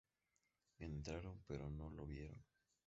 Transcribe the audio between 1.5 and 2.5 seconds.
no lo vieron.